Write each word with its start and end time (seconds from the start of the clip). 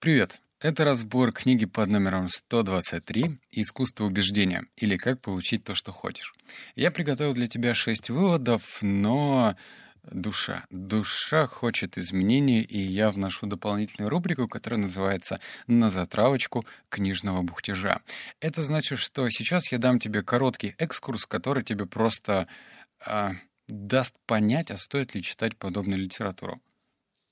Привет! 0.00 0.40
Это 0.60 0.86
разбор 0.86 1.30
книги 1.30 1.66
под 1.66 1.90
номером 1.90 2.28
123 2.28 3.38
«Искусство 3.50 4.06
убеждения» 4.06 4.64
или 4.78 4.96
«Как 4.96 5.20
получить 5.20 5.62
то, 5.62 5.74
что 5.74 5.92
хочешь». 5.92 6.32
Я 6.74 6.90
приготовил 6.90 7.34
для 7.34 7.48
тебя 7.48 7.74
шесть 7.74 8.08
выводов, 8.08 8.78
но 8.80 9.56
душа. 10.10 10.64
Душа 10.70 11.46
хочет 11.46 11.98
изменений, 11.98 12.62
и 12.62 12.78
я 12.78 13.10
вношу 13.10 13.44
дополнительную 13.44 14.08
рубрику, 14.08 14.48
которая 14.48 14.80
называется 14.80 15.38
«На 15.66 15.90
затравочку 15.90 16.64
книжного 16.88 17.42
бухтежа». 17.42 18.00
Это 18.40 18.62
значит, 18.62 18.98
что 18.98 19.28
сейчас 19.28 19.70
я 19.70 19.76
дам 19.76 19.98
тебе 19.98 20.22
короткий 20.22 20.74
экскурс, 20.78 21.26
который 21.26 21.62
тебе 21.62 21.84
просто 21.84 22.48
а, 23.04 23.32
даст 23.68 24.14
понять, 24.24 24.70
а 24.70 24.78
стоит 24.78 25.14
ли 25.14 25.22
читать 25.22 25.58
подобную 25.58 26.00
литературу. 26.00 26.58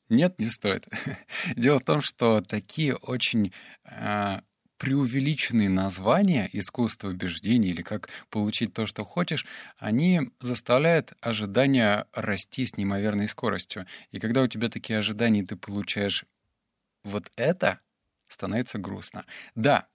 Нет, 0.09 0.39
не 0.39 0.47
стоит. 0.47 0.89
Дело 1.57 1.79
в 1.79 1.85
том, 1.85 2.01
что 2.01 2.41
такие 2.41 2.95
очень 2.97 3.53
э, 3.85 4.41
преувеличенные 4.79 5.69
названия 5.69 6.49
искусства 6.53 7.09
убеждений 7.09 7.69
или 7.69 7.83
как 7.83 8.09
получить 8.31 8.73
то, 8.73 8.87
что 8.87 9.05
хочешь, 9.05 9.45
они 9.77 10.31
заставляют 10.41 11.13
ожидания 11.21 12.07
расти 12.13 12.65
с 12.65 12.77
неимоверной 12.77 13.29
скоростью. 13.29 13.87
И 14.13 14.21
когда 14.21 14.43
у 14.43 14.47
тебя 14.47 14.69
такие 14.69 14.99
ожидания, 14.99 15.45
ты 15.45 15.57
получаешь 15.57 16.25
вот 17.05 17.31
это, 17.37 17.81
становится 18.29 18.79
грустно. 18.79 19.25
Да, 19.55 19.89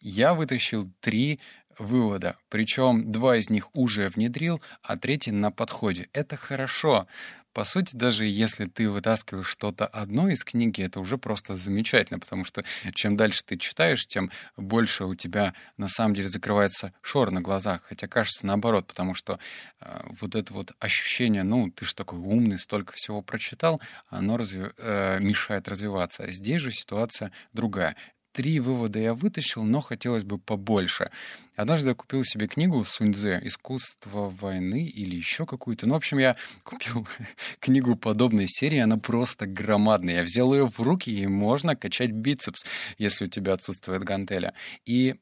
я 0.00 0.34
вытащил 0.34 0.90
три 1.00 1.40
вывода, 1.78 2.36
причем 2.48 3.10
два 3.12 3.36
из 3.36 3.48
них 3.48 3.74
уже 3.74 4.08
внедрил, 4.08 4.60
а 4.82 4.96
третий 4.96 5.30
на 5.30 5.50
подходе. 5.50 6.08
Это 6.12 6.36
хорошо. 6.36 7.06
По 7.52 7.64
сути, 7.64 7.96
даже 7.96 8.26
если 8.26 8.64
ты 8.64 8.88
вытаскиваешь 8.88 9.48
что-то 9.48 9.86
одно 9.86 10.28
из 10.28 10.44
книги, 10.44 10.82
это 10.82 11.00
уже 11.00 11.18
просто 11.18 11.56
замечательно, 11.56 12.20
потому 12.20 12.44
что 12.44 12.62
чем 12.94 13.16
дальше 13.16 13.42
ты 13.44 13.56
читаешь, 13.56 14.06
тем 14.06 14.30
больше 14.56 15.04
у 15.04 15.16
тебя 15.16 15.54
на 15.76 15.88
самом 15.88 16.14
деле 16.14 16.28
закрывается 16.28 16.92
шор 17.02 17.32
на 17.32 17.40
глазах. 17.40 17.82
Хотя 17.88 18.06
кажется 18.06 18.46
наоборот, 18.46 18.86
потому 18.86 19.14
что 19.14 19.40
э, 19.80 20.00
вот 20.20 20.36
это 20.36 20.54
вот 20.54 20.72
ощущение, 20.78 21.42
ну, 21.42 21.70
ты 21.70 21.84
же 21.84 21.94
такой 21.94 22.20
умный, 22.20 22.58
столько 22.58 22.92
всего 22.92 23.20
прочитал, 23.20 23.80
оно 24.08 24.36
разви- 24.36 24.72
э, 24.78 25.18
мешает 25.18 25.68
развиваться. 25.68 26.30
Здесь 26.30 26.62
же 26.62 26.70
ситуация 26.70 27.32
другая 27.52 27.96
три 28.32 28.60
вывода 28.60 28.98
я 28.98 29.14
вытащил, 29.14 29.62
но 29.62 29.80
хотелось 29.80 30.24
бы 30.24 30.38
побольше. 30.38 31.10
Однажды 31.56 31.90
я 31.90 31.94
купил 31.94 32.24
себе 32.24 32.46
книгу 32.46 32.84
Суньцзе 32.84 33.40
«Искусство 33.42 34.30
войны» 34.30 34.86
или 34.86 35.16
еще 35.16 35.46
какую-то. 35.46 35.86
Ну, 35.86 35.94
в 35.94 35.96
общем, 35.98 36.18
я 36.18 36.36
купил 36.62 37.06
книгу 37.60 37.96
подобной 37.96 38.46
серии, 38.48 38.78
она 38.78 38.96
просто 38.96 39.46
громадная. 39.46 40.16
Я 40.16 40.22
взял 40.22 40.54
ее 40.54 40.66
в 40.68 40.80
руки, 40.80 41.10
и 41.10 41.26
можно 41.26 41.76
качать 41.76 42.12
бицепс, 42.12 42.64
если 42.98 43.26
у 43.26 43.28
тебя 43.28 43.54
отсутствует 43.54 44.04
гантеля. 44.04 44.54
И 44.86 45.16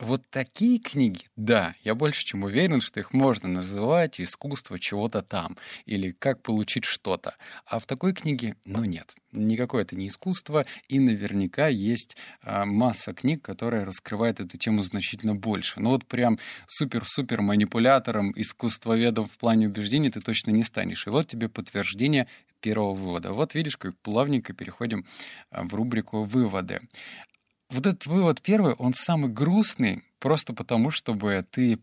вот 0.00 0.22
такие 0.30 0.78
книги, 0.78 1.26
да, 1.36 1.74
я 1.84 1.94
больше 1.94 2.24
чем 2.24 2.44
уверен, 2.44 2.80
что 2.80 3.00
их 3.00 3.12
можно 3.12 3.48
называть 3.48 4.20
искусство 4.20 4.78
чего-то 4.78 5.20
там 5.20 5.58
или 5.84 6.12
как 6.12 6.42
получить 6.42 6.84
что-то. 6.84 7.34
А 7.66 7.78
в 7.78 7.86
такой 7.86 8.14
книге, 8.14 8.56
ну 8.64 8.84
нет, 8.84 9.14
никакое 9.32 9.82
это 9.82 9.96
не 9.96 10.08
искусство, 10.08 10.64
и 10.88 10.98
наверняка 10.98 11.68
есть 11.68 12.16
а, 12.42 12.64
масса 12.64 13.12
книг, 13.12 13.42
которые 13.42 13.84
раскрывают 13.84 14.40
эту 14.40 14.56
тему 14.56 14.82
значительно 14.82 15.34
больше. 15.34 15.80
Ну 15.80 15.90
вот 15.90 16.06
прям 16.06 16.38
супер-супер 16.66 17.42
манипулятором, 17.42 18.32
искусствоведом 18.34 19.26
в 19.26 19.36
плане 19.36 19.68
убеждений 19.68 20.10
ты 20.10 20.20
точно 20.20 20.50
не 20.50 20.64
станешь. 20.64 21.06
И 21.06 21.10
вот 21.10 21.26
тебе 21.26 21.48
подтверждение 21.48 22.26
первого 22.60 22.94
вывода. 22.94 23.32
Вот 23.32 23.54
видишь, 23.54 23.76
как 23.76 23.96
плавненько 23.98 24.52
переходим 24.52 25.04
а, 25.50 25.64
в 25.64 25.74
рубрику 25.74 26.24
«Выводы». 26.24 26.80
Вот 27.70 27.86
этот 27.86 28.06
вывод 28.06 28.42
первый, 28.42 28.74
он 28.74 28.94
самый 28.94 29.30
грустный, 29.30 30.02
просто 30.18 30.52
потому, 30.52 30.90
чтобы 30.90 31.44
ты 31.50 31.78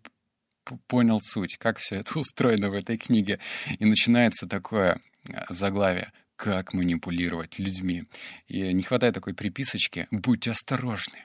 понял 0.88 1.20
суть, 1.22 1.58
как 1.58 1.78
все 1.78 1.96
это 1.96 2.20
устроено 2.20 2.70
в 2.70 2.74
этой 2.74 2.98
книге. 2.98 3.40
И 3.80 3.86
начинается 3.86 4.48
такое 4.48 5.00
э, 5.30 5.34
заглавие 5.50 6.12
«Как 6.36 6.74
манипулировать 6.74 7.58
людьми». 7.58 8.04
И 8.48 8.74
не 8.74 8.84
хватает 8.84 9.16
такой 9.16 9.34
приписочки 9.34 10.08
«Будьте 10.12 10.52
осторожны». 10.52 11.20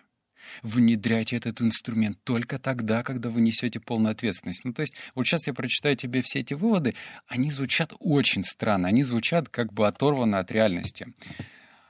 Внедряйте 0.63 1.37
этот 1.37 1.63
инструмент 1.63 2.19
только 2.25 2.59
тогда, 2.59 3.03
когда 3.03 3.31
вы 3.31 3.41
несете 3.41 3.81
полную 3.81 4.13
ответственность. 4.13 4.65
Ну, 4.65 4.73
то 4.73 4.83
есть, 4.83 4.97
вот 5.15 5.27
сейчас 5.27 5.47
я 5.47 5.55
прочитаю 5.55 5.97
тебе 5.97 6.21
все 6.23 6.41
эти 6.41 6.55
выводы, 6.55 6.95
они 7.27 7.51
звучат 7.51 7.95
очень 8.01 8.45
странно, 8.45 8.89
они 8.89 9.03
звучат 9.03 9.49
как 9.49 9.73
бы 9.73 9.87
оторваны 9.87 10.37
от 10.37 10.51
реальности. 10.51 11.15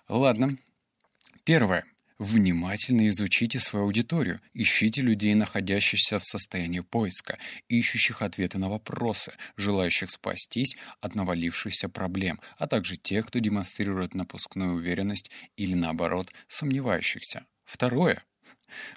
Ладно. 0.09 0.59
Первое. 1.45 1.85
Внимательно 2.23 3.09
изучите 3.09 3.59
свою 3.59 3.87
аудиторию, 3.87 4.41
ищите 4.55 5.03
людей, 5.03 5.35
находящихся 5.35 6.21
в 6.21 6.25
состоянии 6.25 6.79
поиска, 6.79 7.37
ищущих 7.67 8.23
ответы 8.23 8.59
на 8.59 8.69
вопросы, 8.69 9.33
желающих 9.57 10.09
спастись 10.09 10.77
от 11.01 11.17
навалившихся 11.17 11.89
проблем, 11.89 12.39
а 12.59 12.69
также 12.69 12.97
тех, 12.97 13.27
кто 13.27 13.41
демонстрирует 13.41 14.15
напускную 14.15 14.75
уверенность 14.75 15.33
или, 15.57 15.75
наоборот, 15.75 16.33
сомневающихся. 16.47 17.45
Второе. 17.65 18.23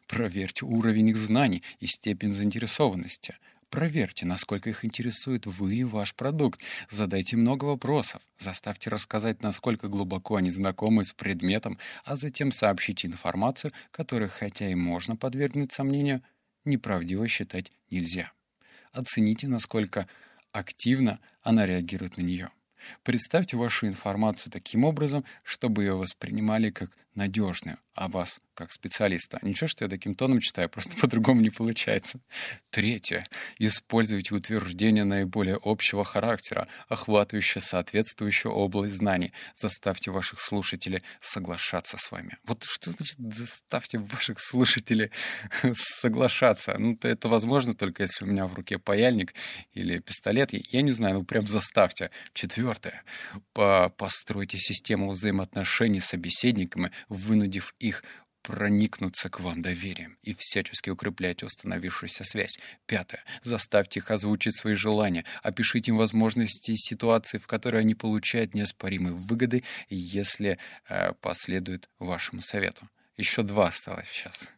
Проверьте 0.06 0.64
уровень 0.68 1.10
их 1.10 1.18
знаний 1.18 1.64
и 1.80 1.88
степень 1.88 2.32
заинтересованности. 2.32 3.40
Проверьте, 3.70 4.26
насколько 4.26 4.70
их 4.70 4.86
интересует 4.86 5.46
вы 5.46 5.76
и 5.76 5.84
ваш 5.84 6.16
продукт. 6.16 6.62
Задайте 6.90 7.36
много 7.36 7.66
вопросов. 7.66 8.22
Заставьте 8.38 8.90
рассказать, 8.90 9.44
насколько 9.44 9.88
глубоко 9.88 10.36
они 10.36 10.50
знакомы 10.50 11.04
с 11.04 11.12
предметом, 11.12 11.78
а 12.04 12.16
затем 12.16 12.52
сообщите 12.52 13.08
информацию, 13.08 13.74
которую, 13.92 14.30
хотя 14.30 14.70
и 14.70 14.76
можно 14.76 15.16
подвергнуть 15.16 15.72
сомнению, 15.72 16.22
неправдиво 16.64 17.28
считать 17.28 17.72
нельзя. 17.90 18.32
Оцените, 18.92 19.48
насколько 19.48 20.08
активно 20.52 21.20
она 21.42 21.66
реагирует 21.66 22.18
на 22.18 22.22
нее. 22.22 22.52
Представьте 23.04 23.58
вашу 23.58 23.88
информацию 23.88 24.52
таким 24.52 24.84
образом, 24.84 25.26
чтобы 25.44 25.84
ее 25.84 25.96
воспринимали 25.96 26.70
как 26.70 26.92
надежную, 27.16 27.78
а 27.94 28.08
вас 28.08 28.40
как 28.56 28.72
специалиста. 28.72 29.40
Ничего, 29.42 29.68
что 29.68 29.86
я 29.86 29.90
таким 29.90 30.16
тоном 30.16 30.40
читаю, 30.40 30.70
просто 30.70 30.96
по-другому 31.02 31.42
не 31.42 31.50
получается. 31.50 32.20
Третье. 32.72 33.24
Используйте 33.60 34.34
утверждения 34.34 35.04
наиболее 35.04 35.60
общего 35.62 36.04
характера, 36.04 36.68
охватывающие 36.88 37.62
соответствующую 37.62 38.54
область 38.54 38.96
знаний. 38.96 39.34
Заставьте 39.56 40.12
ваших 40.12 40.40
слушателей 40.40 41.04
соглашаться 41.20 41.98
с 42.00 42.12
вами. 42.12 42.38
Вот 42.46 42.64
что 42.64 42.92
значит 42.92 43.18
заставьте 43.20 44.00
ваших 44.00 44.40
слушателей 44.40 45.12
соглашаться? 45.74 46.76
Ну, 46.80 46.98
это 47.02 47.28
возможно 47.28 47.76
только 47.76 48.04
если 48.04 48.26
у 48.26 48.28
меня 48.28 48.48
в 48.48 48.54
руке 48.54 48.80
паяльник 48.80 49.34
или 49.74 50.00
пистолет. 50.00 50.52
Я 50.54 50.82
не 50.82 50.92
знаю, 50.92 51.16
ну 51.16 51.24
прям 51.26 51.46
заставьте. 51.46 52.10
Четвертое. 52.34 53.04
Постройте 53.54 54.58
систему 54.58 55.12
взаимоотношений 55.12 56.00
с 56.00 56.06
собеседниками, 56.06 56.92
вынудив 57.10 57.76
их 57.80 58.04
проникнуться 58.46 59.30
к 59.30 59.40
вам 59.40 59.64
доверием 59.64 60.20
и 60.22 60.36
всячески 60.38 60.92
укрепляйте 60.92 61.48
установившуюся 61.48 62.24
связь. 62.24 62.60
Пятое. 62.86 63.24
Заставьте 63.44 64.00
их 64.00 64.12
озвучить 64.12 64.56
свои 64.56 64.76
желания. 64.76 65.26
Опишите 65.42 65.92
им 65.92 65.98
возможности 65.98 66.72
и 66.72 66.78
ситуации, 66.78 67.40
в 67.40 67.48
которые 67.48 67.82
они 67.82 67.96
получают 67.96 68.54
неоспоримые 68.54 69.14
выгоды, 69.14 69.64
если 69.90 70.60
э, 70.88 71.14
последуют 71.22 71.90
вашему 71.98 72.42
совету. 72.42 72.88
Еще 73.18 73.44
два 73.44 73.66
осталось 73.66 74.10
сейчас. 74.10 74.50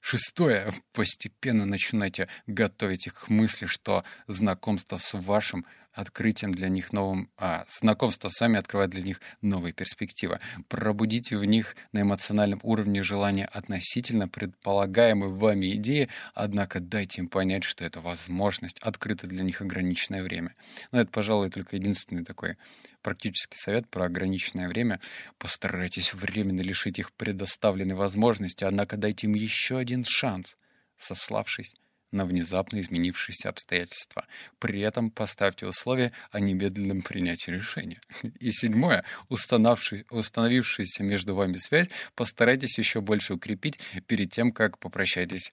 Шестое. 0.00 0.72
Постепенно 0.92 1.66
начинайте 1.66 2.28
готовить 2.46 3.06
их 3.06 3.14
к 3.14 3.28
мысли, 3.28 3.66
что 3.66 4.04
знакомство 4.26 4.98
с 4.98 5.16
вашим 5.16 5.66
открытием 5.94 6.52
для 6.52 6.68
них 6.68 6.92
новым, 6.92 7.30
а 7.38 7.64
знакомство 7.68 8.28
сами 8.28 8.58
открывает 8.58 8.90
для 8.90 9.02
них 9.02 9.20
новые 9.40 9.72
перспективы. 9.72 10.40
Пробудите 10.68 11.38
в 11.38 11.44
них 11.44 11.76
на 11.92 12.02
эмоциональном 12.02 12.60
уровне 12.62 13.02
желание 13.02 13.46
относительно 13.46 14.28
предполагаемой 14.28 15.30
вами 15.30 15.74
идеи, 15.76 16.08
однако 16.34 16.80
дайте 16.80 17.22
им 17.22 17.28
понять, 17.28 17.64
что 17.64 17.84
это 17.84 18.00
возможность, 18.00 18.78
открыта 18.80 19.26
для 19.26 19.42
них 19.42 19.60
ограниченное 19.60 20.22
время. 20.22 20.54
Но 20.90 21.00
это, 21.00 21.10
пожалуй, 21.10 21.50
только 21.50 21.76
единственный 21.76 22.24
такой 22.24 22.56
практический 23.02 23.56
совет 23.56 23.88
про 23.88 24.06
ограниченное 24.06 24.68
время. 24.68 25.00
Постарайтесь 25.38 26.12
временно 26.12 26.60
лишить 26.60 26.98
их 26.98 27.12
предоставленной 27.12 27.94
возможности, 27.94 28.64
однако 28.64 28.96
дайте 28.96 29.26
им 29.28 29.34
еще 29.34 29.78
один 29.78 30.04
шанс, 30.04 30.56
сославшись 30.96 31.74
на 32.14 32.24
внезапно 32.24 32.80
изменившиеся 32.80 33.50
обстоятельства. 33.50 34.26
При 34.58 34.80
этом 34.80 35.10
поставьте 35.10 35.66
условия 35.66 36.12
о 36.30 36.40
немедленном 36.40 37.02
принятии 37.02 37.50
решения. 37.50 38.00
И 38.40 38.50
седьмое. 38.50 39.04
Установившуюся 39.28 41.02
между 41.02 41.34
вами 41.34 41.54
связь 41.54 41.88
постарайтесь 42.14 42.78
еще 42.78 43.00
больше 43.00 43.34
укрепить 43.34 43.78
перед 44.06 44.30
тем, 44.30 44.52
как 44.52 44.78
попрощаетесь 44.78 45.50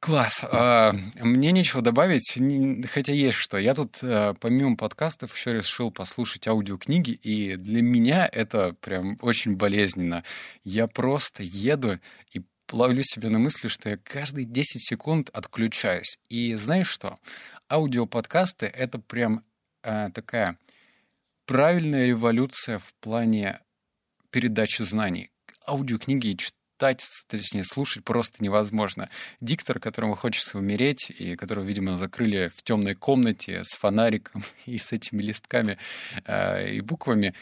Класс. 0.00 0.44
А, 0.44 0.92
мне 1.20 1.50
нечего 1.50 1.82
добавить, 1.82 2.38
хотя 2.88 3.12
есть 3.12 3.36
что. 3.36 3.58
Я 3.58 3.74
тут 3.74 3.98
а, 4.02 4.34
помимо 4.34 4.76
подкастов 4.76 5.36
еще 5.36 5.52
решил 5.54 5.90
послушать 5.90 6.46
аудиокниги, 6.46 7.10
и 7.10 7.56
для 7.56 7.82
меня 7.82 8.28
это 8.30 8.74
прям 8.80 9.18
очень 9.22 9.56
болезненно. 9.56 10.22
Я 10.62 10.86
просто 10.86 11.42
еду 11.42 11.98
и 12.32 12.42
ловлю 12.72 13.02
себя 13.02 13.30
на 13.30 13.38
мысли, 13.38 13.68
что 13.68 13.88
я 13.90 13.96
каждые 13.96 14.44
10 14.44 14.80
секунд 14.80 15.30
отключаюсь. 15.32 16.18
И 16.28 16.54
знаешь 16.54 16.88
что? 16.88 17.18
Аудиоподкасты— 17.70 18.66
это 18.74 18.98
прям 18.98 19.44
а, 19.82 20.10
такая 20.10 20.58
правильная 21.46 22.06
революция 22.06 22.78
в 22.78 22.94
плане 23.00 23.60
передачи 24.30 24.82
знаний. 24.82 25.30
Аудиокниги 25.66 26.36
читать, 26.36 27.02
точнее, 27.26 27.64
слушать 27.64 28.04
просто 28.04 28.42
невозможно. 28.42 29.08
Диктор, 29.40 29.80
которому 29.80 30.14
хочется 30.14 30.58
умереть, 30.58 31.10
и 31.10 31.36
которого, 31.36 31.64
видимо, 31.64 31.96
закрыли 31.96 32.50
в 32.54 32.62
темной 32.62 32.94
комнате 32.94 33.64
с 33.64 33.76
фонариком 33.76 34.44
и 34.66 34.78
с 34.78 34.92
этими 34.92 35.22
листками 35.22 35.78
э, 36.24 36.74
и 36.74 36.80
буквами, 36.80 37.34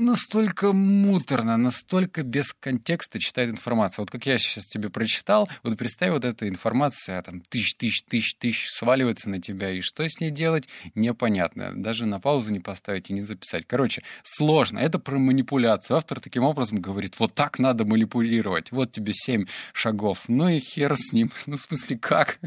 настолько 0.00 0.72
муторно, 0.72 1.56
настолько 1.56 2.22
без 2.22 2.52
контекста 2.58 3.20
читает 3.20 3.50
информацию. 3.50 4.02
Вот 4.02 4.10
как 4.10 4.26
я 4.26 4.38
сейчас 4.38 4.64
тебе 4.64 4.88
прочитал, 4.88 5.48
вот 5.62 5.76
представь, 5.76 6.10
вот 6.10 6.24
эта 6.24 6.48
информация, 6.48 7.20
там, 7.22 7.42
тысяч, 7.42 7.74
тысяч, 7.74 8.02
тысяч, 8.04 8.34
тысяч 8.36 8.70
сваливается 8.70 9.28
на 9.28 9.40
тебя, 9.40 9.70
и 9.70 9.80
что 9.82 10.08
с 10.08 10.18
ней 10.20 10.30
делать, 10.30 10.68
непонятно. 10.94 11.72
Даже 11.74 12.06
на 12.06 12.18
паузу 12.18 12.50
не 12.52 12.60
поставить 12.60 13.10
и 13.10 13.12
не 13.12 13.20
записать. 13.20 13.64
Короче, 13.66 14.02
сложно. 14.22 14.78
Это 14.78 14.98
про 14.98 15.18
манипуляцию. 15.18 15.98
Автор 15.98 16.18
таким 16.18 16.44
образом 16.44 16.80
говорит, 16.80 17.18
вот 17.18 17.34
так 17.34 17.58
надо 17.58 17.84
манипулировать. 17.84 18.72
Вот 18.72 18.92
тебе 18.92 19.12
семь 19.12 19.44
шагов. 19.74 20.28
Ну 20.28 20.48
и 20.48 20.58
хер 20.58 20.96
с 20.96 21.12
ним. 21.12 21.30
Ну, 21.50 21.56
в 21.56 21.62
смысле, 21.62 21.98
как? 21.98 22.38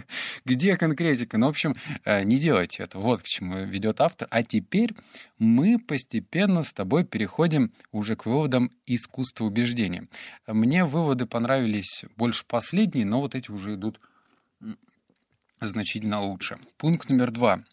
Где 0.46 0.78
конкретика? 0.78 1.38
Ну, 1.38 1.48
в 1.48 1.50
общем, 1.50 1.76
э, 2.06 2.24
не 2.24 2.38
делайте 2.38 2.84
это. 2.84 3.00
Вот 3.00 3.22
к 3.22 3.26
чему 3.26 3.66
ведет 3.66 4.00
автор. 4.00 4.30
А 4.32 4.44
теперь 4.44 4.94
мы 5.40 5.80
постепенно 5.80 6.64
с 6.64 6.74
тобой 6.74 7.04
переходим 7.04 7.74
уже 7.92 8.16
к 8.16 8.26
выводам 8.26 8.72
искусства 8.86 9.46
убеждения. 9.46 10.08
Мне 10.48 10.86
выводы 10.86 11.26
понравились 11.26 12.06
больше 12.16 12.46
последние, 12.46 13.06
но 13.06 13.22
вот 13.22 13.36
эти 13.36 13.52
уже 13.52 13.76
идут 13.76 14.00
значительно 15.60 16.22
лучше. 16.22 16.60
Пункт 16.78 17.10
номер 17.10 17.32
два. 17.32 17.64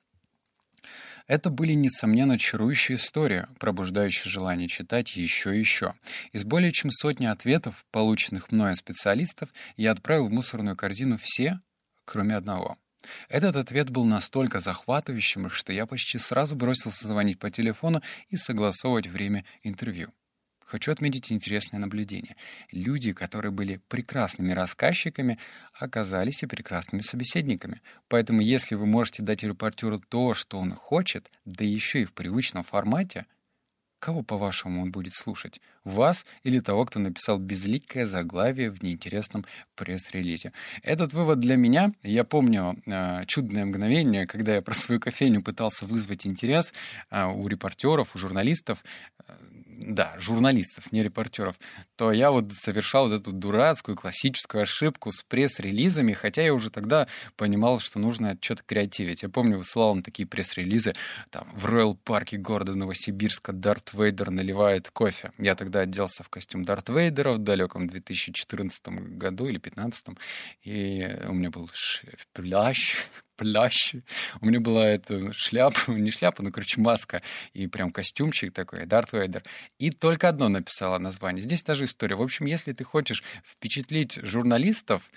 Это 1.26 1.48
были, 1.48 1.74
несомненно, 1.74 2.38
чарующие 2.38 2.96
истории, 2.96 3.46
пробуждающие 3.60 4.30
желание 4.30 4.66
читать 4.66 5.14
еще 5.14 5.54
и 5.54 5.60
еще. 5.60 5.94
Из 6.32 6.44
более 6.44 6.72
чем 6.72 6.90
сотни 6.90 7.26
ответов, 7.26 7.84
полученных 7.92 8.50
мной 8.50 8.72
от 8.72 8.78
специалистов, 8.78 9.48
я 9.76 9.92
отправил 9.92 10.26
в 10.26 10.32
мусорную 10.32 10.76
корзину 10.76 11.18
все, 11.22 11.60
кроме 12.04 12.34
одного— 12.34 12.76
этот 13.28 13.56
ответ 13.56 13.90
был 13.90 14.04
настолько 14.04 14.60
захватывающим, 14.60 15.50
что 15.50 15.72
я 15.72 15.86
почти 15.86 16.18
сразу 16.18 16.56
бросился 16.56 17.06
звонить 17.06 17.38
по 17.38 17.50
телефону 17.50 18.02
и 18.28 18.36
согласовывать 18.36 19.06
время 19.06 19.44
интервью. 19.62 20.12
Хочу 20.70 20.92
отметить 20.92 21.32
интересное 21.32 21.80
наблюдение. 21.80 22.36
Люди, 22.70 23.12
которые 23.12 23.50
были 23.50 23.80
прекрасными 23.88 24.52
рассказчиками, 24.52 25.38
оказались 25.72 26.44
и 26.44 26.46
прекрасными 26.46 27.02
собеседниками. 27.02 27.82
Поэтому 28.06 28.40
если 28.40 28.76
вы 28.76 28.86
можете 28.86 29.24
дать 29.24 29.42
репортеру 29.42 29.98
то, 29.98 30.32
что 30.32 30.58
он 30.58 30.72
хочет, 30.72 31.28
да 31.44 31.64
еще 31.64 32.02
и 32.02 32.04
в 32.04 32.12
привычном 32.12 32.62
формате— 32.62 33.26
Кого, 34.00 34.22
по-вашему, 34.22 34.80
он 34.80 34.90
будет 34.90 35.14
слушать? 35.14 35.60
Вас 35.84 36.24
или 36.42 36.58
того, 36.60 36.86
кто 36.86 36.98
написал 36.98 37.38
безликое 37.38 38.06
заглавие 38.06 38.70
в 38.70 38.82
неинтересном 38.82 39.44
пресс-релизе? 39.74 40.52
Этот 40.82 41.12
вывод 41.12 41.38
для 41.38 41.56
меня, 41.56 41.92
я 42.02 42.24
помню 42.24 42.82
э, 42.86 43.26
чудное 43.26 43.66
мгновение, 43.66 44.26
когда 44.26 44.54
я 44.54 44.62
про 44.62 44.72
свою 44.72 45.00
кофейню 45.00 45.42
пытался 45.42 45.84
вызвать 45.84 46.26
интерес 46.26 46.72
э, 47.10 47.26
у 47.26 47.46
репортеров, 47.46 48.16
у 48.16 48.18
журналистов 48.18 48.82
да, 49.80 50.14
журналистов, 50.18 50.92
не 50.92 51.02
репортеров, 51.02 51.58
то 51.96 52.12
я 52.12 52.30
вот 52.30 52.52
совершал 52.52 53.08
вот 53.08 53.20
эту 53.20 53.32
дурацкую 53.32 53.96
классическую 53.96 54.62
ошибку 54.62 55.10
с 55.10 55.22
пресс-релизами, 55.22 56.12
хотя 56.12 56.42
я 56.42 56.54
уже 56.54 56.70
тогда 56.70 57.08
понимал, 57.36 57.80
что 57.80 57.98
нужно 57.98 58.36
что-то 58.40 58.62
креативить. 58.64 59.22
Я 59.22 59.28
помню, 59.28 59.56
высылал 59.58 59.90
он 59.90 60.02
такие 60.02 60.28
пресс-релизы, 60.28 60.94
там, 61.30 61.48
в 61.54 61.66
Роyal 61.66 61.96
парке 62.04 62.36
города 62.36 62.74
Новосибирска 62.74 63.52
Дарт 63.52 63.94
Вейдер 63.94 64.30
наливает 64.30 64.90
кофе. 64.90 65.32
Я 65.38 65.54
тогда 65.54 65.80
оделся 65.80 66.22
в 66.22 66.28
костюм 66.28 66.64
Дарт 66.64 66.90
Вейдера 66.90 67.32
в 67.32 67.38
далеком 67.38 67.88
2014 67.88 68.88
году 69.16 69.46
или 69.46 69.58
2015, 69.58 70.18
и 70.62 71.08
у 71.26 71.32
меня 71.32 71.50
был 71.50 71.70
плащ, 72.34 72.96
плящ. 73.40 73.94
У 74.42 74.46
меня 74.46 74.60
была 74.60 74.86
эта 74.86 75.32
шляпа, 75.32 75.78
не 75.92 76.10
шляпа, 76.10 76.42
ну, 76.42 76.52
короче, 76.52 76.78
маска 76.78 77.22
и 77.54 77.66
прям 77.66 77.90
костюмчик 77.90 78.52
такой, 78.52 78.84
Дарт 78.84 79.12
Вейдер. 79.12 79.42
И 79.78 79.90
только 79.90 80.28
одно 80.28 80.50
написала 80.50 80.98
название. 80.98 81.40
Здесь 81.40 81.62
та 81.62 81.74
же 81.74 81.84
история. 81.84 82.16
В 82.16 82.22
общем, 82.22 82.44
если 82.44 82.74
ты 82.74 82.84
хочешь 82.84 83.24
впечатлить 83.42 84.18
журналистов, 84.22 85.10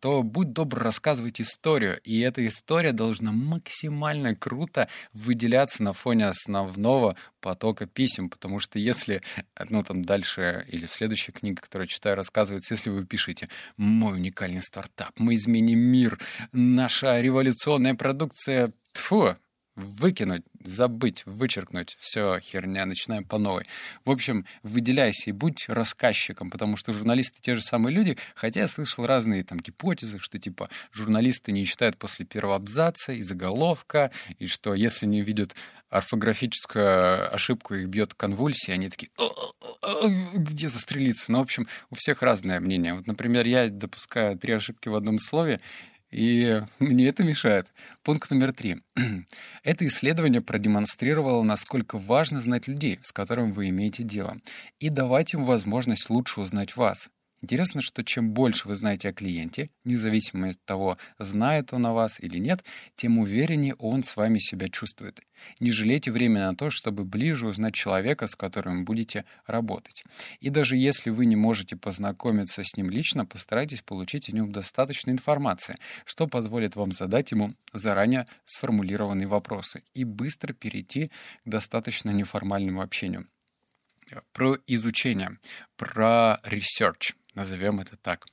то 0.00 0.22
будь 0.22 0.52
добр 0.52 0.78
рассказывать 0.78 1.40
историю. 1.40 1.98
И 2.04 2.20
эта 2.20 2.46
история 2.46 2.92
должна 2.92 3.32
максимально 3.32 4.36
круто 4.36 4.88
выделяться 5.14 5.82
на 5.82 5.92
фоне 5.92 6.26
основного 6.26 7.16
потока 7.40 7.86
писем, 7.86 8.28
потому 8.28 8.58
что 8.58 8.78
если, 8.78 9.22
ну, 9.70 9.82
там 9.82 10.04
дальше, 10.04 10.66
или 10.68 10.84
следующая 10.86 11.32
книга, 11.32 11.62
которую 11.62 11.86
я 11.86 11.94
читаю, 11.94 12.16
рассказывается, 12.16 12.74
если 12.74 12.90
вы 12.90 13.06
пишете 13.06 13.48
«Мой 13.76 14.14
уникальный 14.14 14.62
стартап, 14.62 15.12
мы 15.16 15.36
изменим 15.36 15.78
мир, 15.78 16.18
наша 16.52 17.20
революционная 17.20 17.94
продукция...» 17.94 18.72
Тфу, 18.92 19.36
выкинуть, 19.76 20.42
забыть, 20.62 21.24
вычеркнуть. 21.26 21.96
Все, 21.98 22.38
херня, 22.40 22.84
начинаем 22.86 23.24
по 23.24 23.38
новой. 23.38 23.66
В 24.04 24.10
общем, 24.10 24.46
выделяйся 24.62 25.30
и 25.30 25.32
будь 25.32 25.68
рассказчиком, 25.68 26.50
потому 26.50 26.76
что 26.76 26.92
журналисты 26.92 27.40
те 27.40 27.54
же 27.54 27.62
самые 27.62 27.94
люди, 27.94 28.18
хотя 28.34 28.60
я 28.60 28.68
слышал 28.68 29.06
разные 29.06 29.44
там 29.44 29.58
гипотезы, 29.58 30.18
что 30.18 30.38
типа 30.38 30.68
журналисты 30.92 31.52
не 31.52 31.64
читают 31.64 31.96
после 31.96 32.26
первого 32.26 32.56
абзаца 32.56 33.12
и 33.12 33.22
заголовка, 33.22 34.10
и 34.38 34.46
что 34.46 34.74
если 34.74 35.06
не 35.06 35.22
видят 35.22 35.54
орфографическую 35.90 37.34
ошибку, 37.34 37.74
их 37.74 37.88
бьет 37.88 38.14
конвульсия, 38.14 38.74
они 38.74 38.88
такие, 38.88 39.10
где 40.34 40.68
застрелиться? 40.68 41.30
Ну, 41.30 41.38
в 41.38 41.42
общем, 41.42 41.68
у 41.90 41.96
всех 41.96 42.22
разное 42.22 42.60
мнение. 42.60 42.94
Вот, 42.94 43.06
например, 43.06 43.46
я 43.46 43.68
допускаю 43.68 44.38
три 44.38 44.54
ошибки 44.54 44.88
в 44.88 44.94
одном 44.94 45.18
слове, 45.18 45.60
и 46.12 46.62
мне 46.78 47.08
это 47.08 47.24
мешает. 47.24 47.66
Пункт 48.02 48.30
номер 48.30 48.52
три. 48.52 48.82
Это 49.64 49.86
исследование 49.86 50.40
продемонстрировало, 50.40 51.42
насколько 51.42 51.98
важно 51.98 52.40
знать 52.40 52.68
людей, 52.68 53.00
с 53.02 53.12
которыми 53.12 53.50
вы 53.52 53.70
имеете 53.70 54.02
дело, 54.02 54.36
и 54.78 54.90
давать 54.90 55.34
им 55.34 55.44
возможность 55.44 56.10
лучше 56.10 56.40
узнать 56.40 56.76
вас. 56.76 57.08
Интересно, 57.42 57.82
что 57.82 58.04
чем 58.04 58.30
больше 58.30 58.68
вы 58.68 58.76
знаете 58.76 59.08
о 59.08 59.12
клиенте, 59.12 59.70
независимо 59.82 60.50
от 60.50 60.64
того, 60.64 60.96
знает 61.18 61.72
он 61.72 61.84
о 61.86 61.92
вас 61.92 62.20
или 62.20 62.38
нет, 62.38 62.62
тем 62.94 63.18
увереннее 63.18 63.74
он 63.74 64.04
с 64.04 64.14
вами 64.14 64.38
себя 64.38 64.68
чувствует. 64.68 65.20
Не 65.58 65.72
жалейте 65.72 66.12
время 66.12 66.46
на 66.46 66.54
то, 66.54 66.70
чтобы 66.70 67.04
ближе 67.04 67.48
узнать 67.48 67.74
человека, 67.74 68.28
с 68.28 68.36
которым 68.36 68.84
будете 68.84 69.24
работать. 69.44 70.04
И 70.38 70.50
даже 70.50 70.76
если 70.76 71.10
вы 71.10 71.26
не 71.26 71.34
можете 71.34 71.74
познакомиться 71.74 72.62
с 72.62 72.76
ним 72.76 72.90
лично, 72.90 73.26
постарайтесь 73.26 73.82
получить 73.82 74.28
о 74.28 74.32
нем 74.32 74.52
достаточно 74.52 75.10
информации, 75.10 75.78
что 76.04 76.28
позволит 76.28 76.76
вам 76.76 76.92
задать 76.92 77.32
ему 77.32 77.50
заранее 77.72 78.28
сформулированные 78.44 79.26
вопросы 79.26 79.82
и 79.94 80.04
быстро 80.04 80.52
перейти 80.52 81.10
к 81.44 81.48
достаточно 81.48 82.10
неформальному 82.10 82.82
общению. 82.82 83.26
Про 84.32 84.58
изучение, 84.66 85.38
про 85.76 86.38
research 86.44 87.14
назовем 87.34 87.80
это 87.80 87.96
так. 87.96 88.26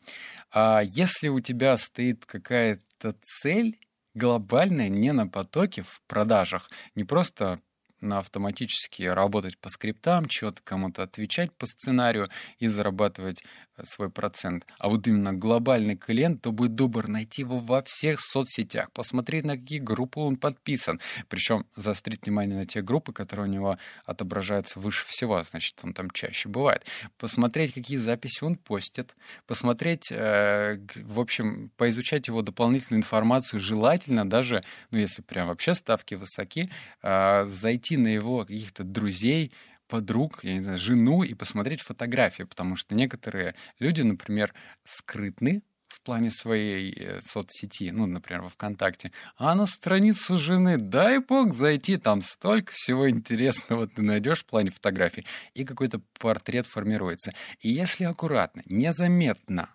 А 0.52 0.82
если 0.84 1.28
у 1.28 1.40
тебя 1.40 1.78
стоит 1.78 2.26
какая-то 2.26 3.16
цель 3.22 3.80
глобальная, 4.14 4.90
не 4.90 5.14
на 5.14 5.28
потоке 5.28 5.84
в 5.84 6.02
продажах, 6.08 6.70
не 6.96 7.04
просто 7.04 7.60
на 8.02 8.20
автоматически 8.20 9.04
работать 9.04 9.58
по 9.58 9.70
скриптам, 9.70 10.30
что-то 10.30 10.62
кому-то 10.64 11.04
отвечать 11.04 11.52
по 11.58 11.66
сценарию 11.66 12.30
и 12.58 12.68
зарабатывать 12.68 13.44
свой 13.84 14.10
процент. 14.10 14.66
А 14.78 14.90
вот 14.90 15.08
именно 15.08 15.34
глобальный 15.34 15.96
клиент, 15.96 16.42
то 16.42 16.52
будет 16.52 16.76
добр 16.76 17.08
найти 17.08 17.42
его 17.42 17.60
во 17.60 17.82
всех 17.84 18.20
соцсетях, 18.20 18.92
посмотреть, 18.92 19.46
на 19.46 19.58
какие 19.58 19.80
группы 19.80 20.20
он 20.20 20.36
подписан. 20.36 21.00
Причем 21.28 21.66
заострить 21.76 22.26
внимание 22.26 22.58
на 22.58 22.66
те 22.66 22.82
группы, 22.82 23.14
которые 23.14 23.48
у 23.48 23.52
него 23.52 23.78
отображаются 24.06 24.80
выше 24.80 25.06
всего, 25.08 25.44
значит, 25.44 25.80
он 25.84 25.94
там 25.94 26.10
чаще 26.12 26.50
бывает. 26.50 26.86
Посмотреть, 27.18 27.74
какие 27.74 27.98
записи 27.98 28.44
он 28.44 28.56
постит, 28.56 29.16
посмотреть, 29.48 30.12
э, 30.12 30.80
в 30.96 31.20
общем, 31.20 31.72
поизучать 31.78 32.28
его 32.28 32.42
дополнительную 32.42 33.00
информацию, 33.00 33.60
желательно 33.60 34.30
даже, 34.30 34.64
ну, 34.92 34.98
если 35.00 35.22
прям 35.22 35.48
вообще 35.48 35.74
ставки 35.74 36.16
высоки, 36.16 36.70
э, 37.02 37.44
зайти 37.44 37.98
на 37.98 38.08
его 38.08 38.46
каких-то 38.46 38.84
друзей, 38.84 39.52
подруг, 39.90 40.40
я 40.44 40.54
не 40.54 40.62
знаю, 40.62 40.80
жену 40.80 41.24
и 41.24 41.34
посмотреть 41.34 41.82
фотографии, 41.82 42.44
потому 42.44 42.76
что 42.78 42.96
некоторые 42.96 43.56
люди, 43.80 44.02
например, 44.02 44.54
скрытны 44.86 45.62
в 45.88 46.02
плане 46.02 46.30
своей 46.30 46.94
э, 46.94 47.20
соцсети, 47.22 47.92
ну, 47.92 48.06
например, 48.06 48.44
во 48.44 48.50
ВКонтакте, 48.50 49.12
а 49.36 49.56
на 49.56 49.66
страницу 49.66 50.38
жены, 50.38 50.78
дай 50.78 51.20
бог 51.20 51.54
зайти, 51.54 51.98
там 51.98 52.22
столько 52.22 52.72
всего 52.74 53.10
интересного 53.10 53.88
ты 53.88 54.02
найдешь 54.02 54.42
в 54.42 54.46
плане 54.46 54.70
фотографий, 54.70 55.26
и 55.56 55.66
какой-то 55.66 56.00
портрет 56.20 56.68
формируется. 56.68 57.34
И 57.60 57.70
если 57.70 58.06
аккуратно, 58.06 58.62
незаметно 58.68 59.70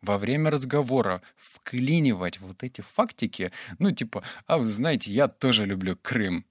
во 0.00 0.16
время 0.16 0.50
разговора 0.50 1.20
вклинивать 1.36 2.40
вот 2.40 2.62
эти 2.62 2.80
фактики, 2.80 3.50
ну, 3.78 3.90
типа, 3.90 4.22
а 4.46 4.58
вы 4.58 4.66
знаете, 4.66 5.10
я 5.10 5.26
тоже 5.28 5.66
люблю 5.66 5.96
Крым. 6.00 6.44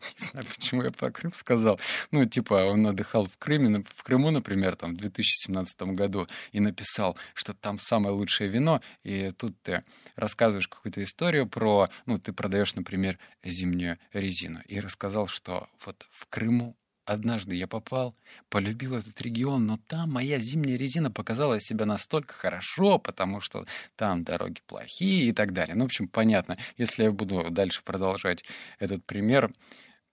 Не 0.20 0.26
знаю, 0.26 0.46
почему 0.46 0.82
я 0.82 0.90
про 0.90 1.10
Крым 1.10 1.32
сказал. 1.32 1.80
Ну, 2.10 2.24
типа, 2.26 2.64
он 2.64 2.86
отдыхал 2.86 3.26
в 3.26 3.36
Крыме, 3.38 3.84
в 3.94 4.02
Крыму, 4.02 4.30
например, 4.30 4.76
там, 4.76 4.94
в 4.94 4.98
2017 4.98 5.82
году, 5.94 6.28
и 6.52 6.60
написал, 6.60 7.16
что 7.34 7.54
там 7.54 7.78
самое 7.78 8.14
лучшее 8.14 8.48
вино, 8.48 8.80
и 9.04 9.30
тут 9.30 9.60
ты 9.62 9.84
рассказываешь 10.16 10.68
какую-то 10.68 11.02
историю 11.02 11.46
про, 11.46 11.88
ну, 12.06 12.18
ты 12.18 12.32
продаешь, 12.32 12.74
например, 12.74 13.18
зимнюю 13.44 13.98
резину, 14.12 14.60
и 14.66 14.80
рассказал, 14.80 15.26
что 15.26 15.68
вот 15.84 16.06
в 16.10 16.26
Крыму 16.26 16.76
Однажды 17.06 17.54
я 17.54 17.68
попал, 17.68 18.16
полюбил 18.48 18.96
этот 18.96 19.22
регион, 19.22 19.64
но 19.64 19.78
там 19.86 20.12
моя 20.12 20.40
зимняя 20.40 20.76
резина 20.76 21.08
показала 21.08 21.60
себя 21.60 21.86
настолько 21.86 22.34
хорошо, 22.34 22.98
потому 22.98 23.40
что 23.40 23.64
там 23.94 24.24
дороги 24.24 24.60
плохие 24.66 25.28
и 25.28 25.32
так 25.32 25.52
далее. 25.52 25.76
Ну, 25.76 25.82
в 25.82 25.86
общем, 25.86 26.08
понятно. 26.08 26.58
Если 26.76 27.04
я 27.04 27.12
буду 27.12 27.48
дальше 27.50 27.82
продолжать 27.84 28.44
этот 28.80 29.04
пример, 29.04 29.52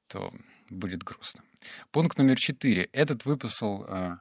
то 0.08 0.32
будет 0.70 1.04
грустно. 1.04 1.44
Пункт 1.90 2.20
номер 2.20 2.38
четыре. 2.38 2.90
Этот 2.94 3.26
выписал... 3.26 3.86
Э, 3.88 4.18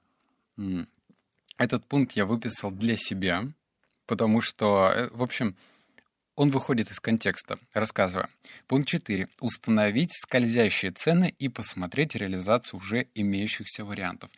этот 1.58 1.84
пункт 1.86 2.12
я 2.12 2.24
выписал 2.24 2.70
для 2.70 2.96
себя, 2.96 3.44
потому 4.06 4.40
что, 4.40 4.90
э, 4.94 5.08
в 5.12 5.22
общем, 5.22 5.56
он 6.34 6.50
выходит 6.50 6.90
из 6.90 7.00
контекста. 7.00 7.58
Рассказываю. 7.72 8.28
Пункт 8.66 8.88
4. 8.88 9.28
Установить 9.40 10.12
скользящие 10.12 10.92
цены 10.92 11.34
и 11.38 11.48
посмотреть 11.48 12.14
реализацию 12.14 12.80
уже 12.80 13.06
имеющихся 13.14 13.84
вариантов. 13.84 14.30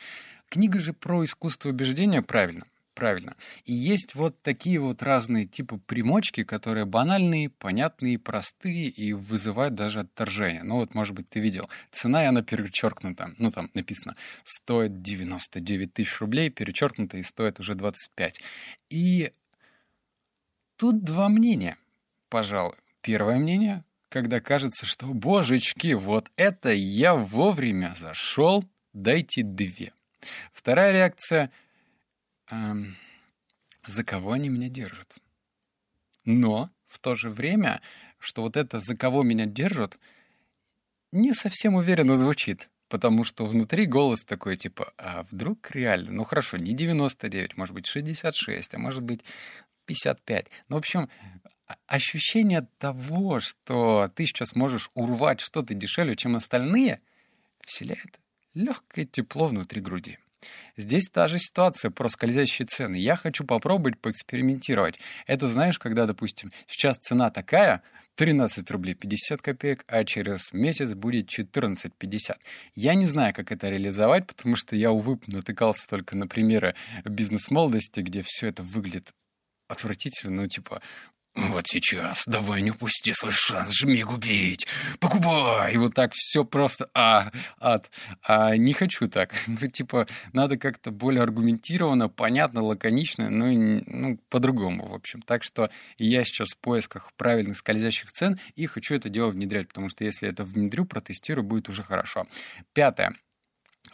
Книга 0.49 0.81
же 0.81 0.93
про 0.93 1.25
искусство 1.25 1.69
убеждения 1.71 2.23
правильно. 2.23 2.67
Правильно. 2.95 3.35
И 3.65 3.75
есть 3.75 4.15
вот 4.15 4.41
такие 4.43 4.79
вот 4.79 5.03
разные 5.03 5.47
типы 5.47 5.79
примочки, 5.79 6.45
которые 6.45 6.85
банальные, 6.85 7.51
понятные, 7.51 8.21
простые 8.21 8.89
и 8.89 9.13
вызывают 9.13 9.75
даже 9.75 10.01
отторжение. 10.01 10.63
Ну 10.63 10.77
вот, 10.77 10.95
может 10.95 11.13
быть, 11.13 11.29
ты 11.29 11.41
видел. 11.41 11.69
Цена, 11.91 12.23
и 12.23 12.27
она 12.29 12.43
перечеркнута. 12.43 13.35
Ну, 13.39 13.51
там 13.51 13.69
написано, 13.75 14.15
стоит 14.45 15.03
99 15.03 15.93
тысяч 15.93 16.21
рублей, 16.21 16.51
перечеркнуто 16.51 17.17
и 17.17 17.25
стоит 17.25 17.59
уже 17.59 17.75
25. 17.75 18.41
И 18.91 19.33
тут 20.77 21.03
два 21.03 21.29
мнения 21.29 21.77
пожалуй. 22.29 22.77
Первое 23.01 23.39
мнение, 23.39 23.85
когда 24.09 24.41
кажется, 24.41 24.87
что, 24.87 25.07
божечки, 25.07 25.93
вот 25.93 26.31
это 26.37 26.73
я 26.73 27.15
вовремя 27.15 27.95
зашел, 27.97 28.65
дайте 28.93 29.43
две. 29.43 29.93
Вторая 30.53 30.93
реакция, 30.93 31.51
эм, 32.51 32.97
за 33.87 34.05
кого 34.05 34.33
они 34.33 34.49
меня 34.49 34.69
держат? 34.69 35.19
Но 36.25 36.71
в 36.87 36.99
то 36.99 37.15
же 37.15 37.29
время, 37.29 37.81
что 38.19 38.43
вот 38.43 38.57
это 38.57 38.79
«за 38.79 38.97
кого 38.97 39.23
меня 39.23 39.47
держат» 39.47 39.99
не 41.13 41.33
совсем 41.33 41.75
уверенно 41.75 42.17
звучит. 42.17 42.71
Потому 42.89 43.25
что 43.25 43.45
внутри 43.47 43.87
голос 43.87 44.25
такой, 44.25 44.57
типа, 44.57 44.93
а 44.99 45.25
вдруг 45.31 45.71
реально? 45.73 46.13
Ну 46.13 46.25
хорошо, 46.25 46.59
не 46.59 46.75
99, 46.75 47.57
может 47.57 47.75
быть 47.75 47.87
66, 47.87 48.75
а 48.75 48.79
может 48.79 49.03
быть 49.03 49.21
55. 49.87 50.47
Ну, 50.69 50.77
в 50.77 50.79
общем, 50.79 51.09
ощущение 51.87 52.67
того, 52.79 53.41
что 53.41 54.11
ты 54.15 54.27
сейчас 54.27 54.55
можешь 54.55 54.91
урвать 54.95 55.41
что-то 55.41 55.75
дешевле, 55.75 56.17
чем 56.17 56.37
остальные, 56.37 57.01
вселяет 57.61 58.21
легкое 58.55 59.05
тепло 59.05 59.47
внутри 59.47 59.81
груди. 59.81 60.19
Здесь 60.77 61.09
та 61.11 61.27
же 61.29 61.39
ситуация 61.39 61.91
про 61.91 62.09
скользящие 62.09 62.67
цены. 62.67 62.97
Я 62.97 63.17
хочу 63.17 63.45
попробовать 63.45 63.99
поэкспериментировать. 63.99 64.99
Это 65.27 65.49
знаешь, 65.49 65.79
когда, 65.79 66.07
допустим, 66.07 66.53
сейчас 66.67 66.99
цена 66.99 67.31
такая, 67.31 67.83
13 68.17 68.71
рублей 68.71 68.95
50 68.95 69.43
копеек, 69.43 69.85
а 69.89 70.05
через 70.05 70.53
месяц 70.53 70.95
будет 70.95 71.29
14,50. 71.37 72.37
Я 72.75 72.95
не 72.95 73.07
знаю, 73.07 73.35
как 73.35 73.51
это 73.51 73.69
реализовать, 73.69 74.27
потому 74.27 74.55
что 74.55 74.77
я, 74.77 74.93
увы, 74.93 75.19
натыкался 75.27 75.89
только 75.89 76.15
на 76.15 76.29
примеры 76.29 76.75
бизнес-молодости, 77.05 78.01
где 78.01 78.23
все 78.25 78.49
это 78.49 78.63
выглядит 78.63 79.13
отвратительно, 79.67 80.43
ну, 80.43 80.47
типа, 80.47 80.83
вот 81.35 81.67
сейчас, 81.67 82.25
давай 82.27 82.63
не 82.63 82.71
упусти 82.71 83.13
свой 83.13 83.33
шанс, 83.33 83.73
жми 83.73 84.01
купить, 84.03 84.69
покупай. 85.01 85.75
И 85.75 85.77
вот 85.77 85.95
так 85.95 86.13
все 86.15 86.45
просто, 86.45 86.89
а, 86.95 87.31
ад. 87.59 87.91
А 88.23 88.57
не 88.57 88.73
хочу 88.73 89.09
так. 89.09 89.35
Ну, 89.47 89.69
типа, 89.69 90.07
надо 90.33 90.57
как-то 90.57 90.91
более 90.91 91.23
аргументированно, 91.23 92.09
понятно, 92.09 92.63
лаконично, 92.63 93.31
ну, 93.31 93.83
ну, 93.87 94.19
по-другому, 94.29 94.89
в 94.89 94.95
общем. 94.95 95.23
Так 95.23 95.43
что 95.43 95.71
я 95.99 96.25
сейчас 96.25 96.51
в 96.51 96.59
поисках 96.59 97.13
правильных 97.17 97.57
скользящих 97.57 98.13
цен 98.13 98.39
и 98.55 98.67
хочу 98.67 98.95
это 98.95 99.09
дело 99.09 99.31
внедрять, 99.31 99.69
потому 99.69 99.89
что 99.89 100.05
если 100.05 100.29
это 100.29 100.45
внедрю, 100.45 100.85
протестирую, 100.85 101.45
будет 101.45 101.69
уже 101.69 101.83
хорошо. 101.83 102.27
Пятое. 102.73 103.15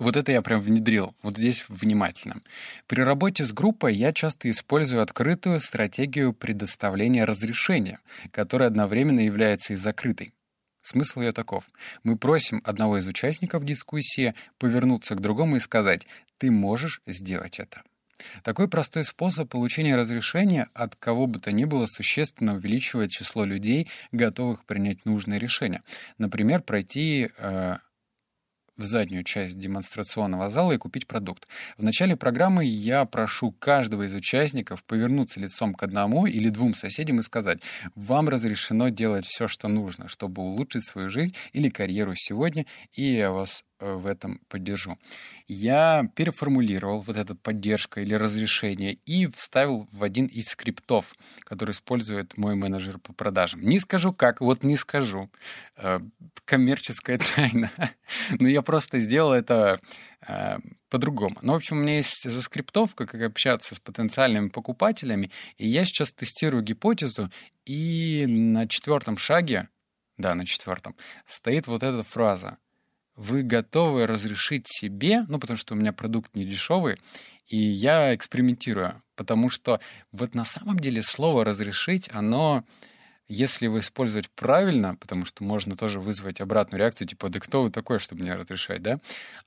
Вот 0.01 0.17
это 0.17 0.33
я 0.33 0.41
прям 0.41 0.63
внедрил, 0.63 1.15
вот 1.23 1.37
здесь 1.37 1.67
внимательно. 1.69 2.41
При 2.87 3.03
работе 3.03 3.45
с 3.45 3.53
группой 3.53 3.95
я 3.95 4.15
часто 4.15 4.51
использую 4.51 5.03
открытую 5.03 5.61
стратегию 5.61 6.33
предоставления 6.33 7.27
разрешения, 7.27 8.01
которая 8.33 8.69
одновременно 8.69 9.21
является 9.21 9.75
и 9.75 9.77
закрытой. 9.77 10.33
Смысл 10.81 11.21
ее 11.21 11.33
таков. 11.33 11.69
Мы 12.03 12.17
просим 12.17 12.63
одного 12.65 12.97
из 12.97 13.07
участников 13.07 13.67
дискуссии 13.67 14.35
повернуться 14.59 15.15
к 15.15 15.21
другому 15.21 15.57
и 15.57 15.61
сказать 15.61 16.07
«ты 16.39 16.51
можешь 16.51 17.03
сделать 17.07 17.59
это». 17.59 17.83
Такой 18.43 18.69
простой 18.69 19.05
способ 19.05 19.51
получения 19.51 19.97
разрешения 19.97 20.69
от 20.73 20.97
кого 20.97 21.27
бы 21.27 21.41
то 21.41 21.53
ни 21.53 21.65
было 21.65 21.85
существенно 21.87 22.55
увеличивает 22.55 23.11
число 23.11 23.45
людей, 23.45 23.91
готовых 24.13 24.65
принять 24.65 25.05
нужное 25.05 25.39
решение. 25.39 25.83
Например, 26.17 26.63
пройти 26.63 27.31
э, 27.37 27.77
в 28.77 28.85
заднюю 28.85 29.25
часть 29.25 29.59
демонстрационного 29.59 30.51
зала 30.51 30.73
и 30.73 30.79
купить 30.79 31.07
продукт. 31.07 31.47
В 31.77 31.83
начале 31.83 32.17
программы 32.17 32.65
я 32.65 33.05
прошу 33.05 33.53
каждого 33.53 34.05
из 34.05 34.15
участников 34.15 34.85
повернуться 34.85 35.41
лицом 35.41 35.75
к 35.75 35.83
одному 35.83 36.27
или 36.27 36.49
двум 36.49 36.75
соседям 36.75 37.21
и 37.21 37.23
сказать, 37.23 37.61
вам 37.95 38.29
разрешено 38.29 38.89
делать 38.89 39.27
все, 39.27 39.49
что 39.49 39.69
нужно, 39.69 40.09
чтобы 40.09 40.43
улучшить 40.43 40.85
свою 40.85 41.11
жизнь 41.11 41.35
или 41.53 41.69
карьеру 41.69 42.13
сегодня, 42.15 42.67
и 42.93 43.05
я 43.05 43.31
вас 43.31 43.63
в 43.81 44.07
этом 44.07 44.41
поддержу. 44.49 44.99
Я 45.49 46.09
переформулировал 46.15 47.01
вот 47.01 47.17
эту 47.17 47.35
поддержка 47.35 48.01
или 48.01 48.15
разрешение 48.15 48.95
и 49.07 49.27
вставил 49.27 49.89
в 49.91 50.03
один 50.03 50.27
из 50.27 50.49
скриптов, 50.49 51.15
который 51.45 51.71
использует 51.73 52.37
мой 52.37 52.55
менеджер 52.55 52.99
по 52.99 53.13
продажам. 53.13 53.63
Не 53.63 53.79
скажу 53.79 54.13
как, 54.13 54.41
вот 54.41 54.63
не 54.63 54.77
скажу. 54.77 55.31
Э, 55.77 56.01
коммерческая 56.45 57.19
тайна. 57.35 57.71
Но 58.39 58.49
я 58.49 58.63
просто 58.63 58.99
сделал 58.99 59.33
это 59.33 59.81
э, 60.27 60.59
по-другому. 60.89 61.39
Ну, 61.43 61.53
в 61.53 61.57
общем, 61.57 61.79
у 61.79 61.81
меня 61.81 61.97
есть 61.97 62.29
заскриптовка, 62.29 63.07
как 63.07 63.23
общаться 63.23 63.75
с 63.75 63.81
потенциальными 63.81 64.49
покупателями, 64.49 65.31
и 65.57 65.67
я 65.69 65.85
сейчас 65.85 66.13
тестирую 66.13 66.63
гипотезу, 66.63 67.31
и 67.65 68.27
на 68.27 68.67
четвертом 68.67 69.17
шаге, 69.17 69.69
да, 70.19 70.35
на 70.35 70.45
четвертом, 70.45 70.97
стоит 71.25 71.67
вот 71.67 71.83
эта 71.83 72.03
фраза— 72.03 72.59
вы 73.21 73.43
готовы 73.43 74.07
разрешить 74.07 74.67
себе, 74.67 75.27
ну, 75.29 75.39
потому 75.39 75.59
что 75.59 75.75
у 75.75 75.77
меня 75.77 75.93
продукт 75.93 76.35
не 76.35 76.47
дешевый, 76.47 76.97
и 77.47 77.59
я 77.59 78.15
экспериментирую, 78.15 79.03
потому 79.15 79.51
что 79.51 79.79
вот 80.11 80.35
на 80.35 80.47
самом 80.47 80.79
деле 80.79 81.03
слово 81.03 81.45
«разрешить», 81.45 82.09
оно, 82.13 82.65
если 83.29 83.67
его 83.67 83.79
использовать 83.79 84.31
правильно, 84.31 84.97
потому 84.97 85.27
что 85.27 85.45
можно 85.45 85.77
тоже 85.77 86.01
вызвать 86.01 86.41
обратную 86.41 86.81
реакцию, 86.81 87.09
типа 87.09 87.29
«да 87.29 87.41
кто 87.41 87.63
вы 87.63 87.71
такой, 87.71 87.99
чтобы 87.99 88.23
мне 88.23 88.35
разрешать», 88.35 88.81
да? 88.81 88.99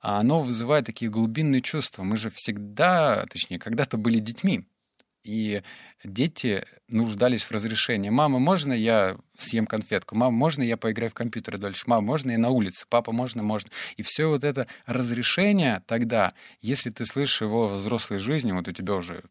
А 0.01 0.19
оно 0.19 0.43
вызывает 0.43 0.85
такие 0.85 1.09
глубинные 1.09 1.61
чувства. 1.61 2.03
Мы 2.03 2.15
же 2.15 2.29
всегда, 2.29 3.25
точнее, 3.25 3.57
когда-то 3.57 3.97
были 3.97 4.19
детьми, 4.19 4.67
и 5.23 5.63
дети 6.03 6.65
нуждались 6.87 7.43
в 7.43 7.51
разрешении. 7.51 8.09
«Мама, 8.09 8.39
можно 8.39 8.73
я 8.73 9.17
съем 9.37 9.65
конфетку? 9.65 10.15
Мама, 10.15 10.35
можно 10.35 10.63
я 10.63 10.77
поиграю 10.77 11.09
в 11.09 11.13
компьютер 11.13 11.57
дальше? 11.57 11.83
Мама, 11.87 12.05
можно 12.05 12.31
я 12.31 12.37
на 12.37 12.49
улице? 12.49 12.85
Папа, 12.89 13.11
можно? 13.11 13.43
Можно?» 13.43 13.69
И 13.97 14.03
все 14.03 14.27
вот 14.27 14.43
это 14.43 14.67
разрешение 14.85 15.81
тогда, 15.87 16.33
если 16.61 16.89
ты 16.89 17.05
слышишь 17.05 17.41
его 17.41 17.67
в 17.67 17.75
взрослой 17.75 18.19
жизни, 18.19 18.51
вот 18.51 18.67
у 18.67 18.71
тебя 18.71 18.95
уже 18.95 19.23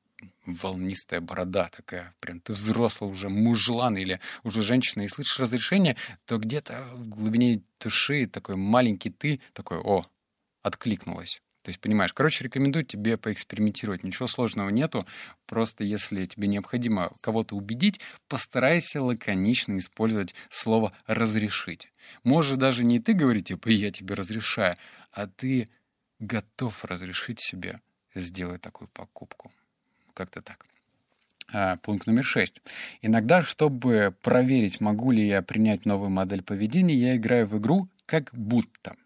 волнистая 0.47 1.21
борода 1.21 1.71
такая, 1.75 2.15
прям 2.21 2.41
ты 2.41 2.53
взрослый 2.53 3.11
уже 3.11 3.29
мужлан 3.29 3.97
или 3.97 4.21
уже 4.43 4.63
женщина, 4.63 5.03
и 5.03 5.09
слышишь 5.09 5.39
разрешение, 5.39 5.97
то 6.27 6.39
где-то 6.39 6.85
в 6.95 7.09
глубине 7.09 7.63
души 7.81 8.27
такой 8.27 8.57
маленький 8.57 9.11
ты 9.11 9.41
такой, 9.53 9.79
о, 9.79 10.05
откликнулась. 10.63 11.43
То 11.63 11.69
есть, 11.69 11.81
понимаешь, 11.81 12.13
короче, 12.13 12.45
рекомендую 12.45 12.85
тебе 12.85 13.17
поэкспериментировать. 13.17 14.03
Ничего 14.03 14.27
сложного 14.27 14.69
нету. 14.71 15.07
Просто 15.47 15.85
если 15.85 16.27
тебе 16.27 16.49
необходимо 16.49 17.13
кого-то 17.21 17.55
убедить, 17.55 18.01
постарайся 18.29 19.01
лаконично 19.01 19.79
использовать 19.79 20.35
слово 20.49 20.93
«разрешить». 21.07 21.93
Может 22.25 22.59
даже 22.59 22.85
не 22.85 22.99
ты 22.99 23.13
говорить, 23.13 23.49
типа 23.49 23.69
«я 23.69 23.93
тебе 23.93 24.15
разрешаю», 24.15 24.77
а 25.13 25.29
ты 25.29 25.69
готов 26.19 26.85
разрешить 26.85 27.41
себе 27.41 27.81
сделать 28.15 28.61
такую 28.61 28.89
покупку. 28.89 29.53
Как-то 30.15 30.43
так. 30.43 30.67
А, 31.53 31.77
пункт 31.77 32.07
номер 32.07 32.25
шесть. 32.25 32.61
Иногда, 33.03 33.43
чтобы 33.43 34.15
проверить, 34.23 34.81
могу 34.81 35.11
ли 35.11 35.27
я 35.27 35.43
принять 35.43 35.85
новую 35.85 36.11
модель 36.11 36.43
поведения, 36.43 36.95
я 36.95 37.17
играю 37.17 37.47
в 37.47 37.59
игру 37.59 37.89
как 38.07 38.31
будто. 38.33 38.97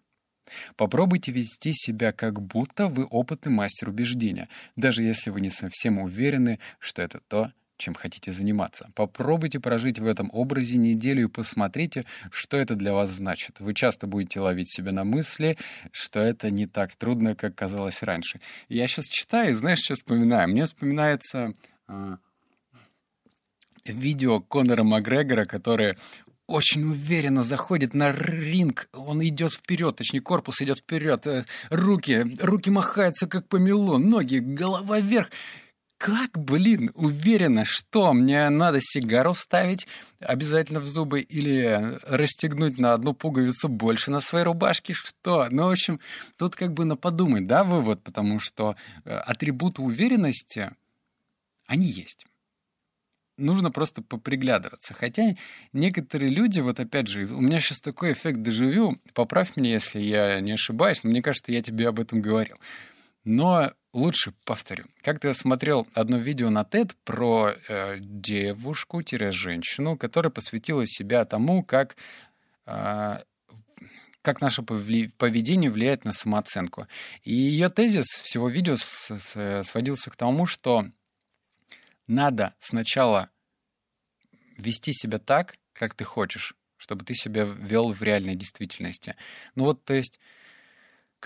Попробуйте 0.76 1.32
вести 1.32 1.72
себя 1.74 2.12
как 2.12 2.40
будто 2.40 2.88
вы 2.88 3.04
опытный 3.04 3.52
мастер 3.52 3.88
убеждения, 3.88 4.48
даже 4.76 5.02
если 5.02 5.30
вы 5.30 5.40
не 5.40 5.50
совсем 5.50 5.98
уверены, 5.98 6.58
что 6.78 7.02
это 7.02 7.20
то, 7.28 7.52
чем 7.76 7.94
хотите 7.94 8.32
заниматься. 8.32 8.90
Попробуйте 8.94 9.60
прожить 9.60 9.98
в 9.98 10.06
этом 10.06 10.30
образе 10.32 10.78
неделю 10.78 11.24
и 11.24 11.28
посмотрите, 11.28 12.06
что 12.30 12.56
это 12.56 12.74
для 12.74 12.94
вас 12.94 13.10
значит. 13.10 13.60
Вы 13.60 13.74
часто 13.74 14.06
будете 14.06 14.40
ловить 14.40 14.70
себя 14.70 14.92
на 14.92 15.04
мысли, 15.04 15.58
что 15.92 16.20
это 16.20 16.50
не 16.50 16.66
так 16.66 16.96
трудно, 16.96 17.34
как 17.34 17.54
казалось 17.54 18.02
раньше. 18.02 18.40
Я 18.68 18.86
сейчас 18.86 19.06
читаю, 19.06 19.54
знаешь, 19.54 19.80
что 19.80 19.94
вспоминаю? 19.94 20.48
Мне 20.48 20.64
вспоминается 20.64 21.52
э, 21.88 22.16
видео 23.84 24.40
Конора 24.40 24.84
Макгрегора, 24.84 25.44
которое 25.44 25.96
очень 26.46 26.84
уверенно 26.84 27.42
заходит 27.42 27.94
на 27.94 28.12
ринг. 28.12 28.88
Он 28.92 29.22
идет 29.26 29.52
вперед, 29.52 29.96
точнее, 29.96 30.20
корпус 30.20 30.62
идет 30.62 30.78
вперед. 30.78 31.26
Э, 31.26 31.44
руки, 31.70 32.36
руки 32.40 32.70
махаются, 32.70 33.26
как 33.26 33.48
помело, 33.48 33.98
ноги, 33.98 34.38
голова 34.38 35.00
вверх. 35.00 35.30
Как, 35.98 36.38
блин, 36.38 36.90
уверенно, 36.94 37.64
что 37.64 38.12
мне 38.12 38.50
надо 38.50 38.80
сигару 38.82 39.32
вставить 39.32 39.88
обязательно 40.20 40.80
в 40.80 40.86
зубы 40.86 41.20
или 41.20 41.98
расстегнуть 42.02 42.76
на 42.76 42.92
одну 42.92 43.14
пуговицу 43.14 43.68
больше 43.68 44.10
на 44.10 44.20
своей 44.20 44.44
рубашке, 44.44 44.92
что? 44.92 45.48
Ну, 45.50 45.64
в 45.64 45.70
общем, 45.70 45.98
тут 46.36 46.54
как 46.54 46.74
бы 46.74 46.84
на 46.84 46.96
подумать, 46.96 47.46
да, 47.46 47.64
вывод, 47.64 48.02
потому 48.02 48.40
что 48.40 48.76
э, 49.04 49.10
атрибуты 49.10 49.80
уверенности, 49.80 50.70
они 51.66 51.86
есть 51.86 52.26
нужно 53.36 53.70
просто 53.70 54.02
поприглядываться. 54.02 54.94
Хотя 54.94 55.36
некоторые 55.72 56.30
люди, 56.30 56.60
вот 56.60 56.80
опять 56.80 57.08
же, 57.08 57.26
у 57.26 57.40
меня 57.40 57.60
сейчас 57.60 57.80
такой 57.80 58.12
эффект 58.12 58.42
дежавю, 58.42 58.98
поправь 59.14 59.56
меня, 59.56 59.72
если 59.72 60.00
я 60.00 60.40
не 60.40 60.52
ошибаюсь, 60.52 61.02
но 61.04 61.10
мне 61.10 61.22
кажется, 61.22 61.52
я 61.52 61.62
тебе 61.62 61.88
об 61.88 62.00
этом 62.00 62.20
говорил. 62.20 62.56
Но 63.24 63.72
лучше 63.92 64.32
повторю. 64.44 64.84
Как-то 65.02 65.28
я 65.28 65.34
смотрел 65.34 65.86
одно 65.94 66.18
видео 66.18 66.50
на 66.50 66.62
TED 66.62 66.92
про 67.04 67.54
э, 67.68 67.96
девушку-женщину, 67.98 69.96
которая 69.96 70.30
посвятила 70.30 70.86
себя 70.86 71.24
тому, 71.24 71.64
как, 71.64 71.96
э, 72.66 73.18
как 74.22 74.40
наше 74.40 74.62
поведение 74.62 75.70
влияет 75.70 76.04
на 76.04 76.12
самооценку. 76.12 76.86
И 77.24 77.34
ее 77.34 77.68
тезис 77.68 78.06
всего 78.06 78.48
видео 78.48 78.76
сводился 78.76 80.10
к 80.10 80.16
тому, 80.16 80.46
что 80.46 80.86
надо 82.06 82.54
сначала 82.58 83.30
вести 84.56 84.92
себя 84.92 85.18
так, 85.18 85.56
как 85.72 85.94
ты 85.94 86.04
хочешь, 86.04 86.54
чтобы 86.76 87.04
ты 87.04 87.14
себя 87.14 87.44
вел 87.44 87.92
в 87.92 88.02
реальной 88.02 88.34
действительности. 88.34 89.16
Ну 89.54 89.64
вот, 89.64 89.84
то 89.84 89.94
есть 89.94 90.18